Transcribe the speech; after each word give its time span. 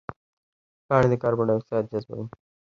پاڼې 0.87 1.07
د 1.11 1.15
کاربن 1.23 1.45
ډای 1.47 1.57
اکساید 1.57 1.85
جذبوي 1.91 2.25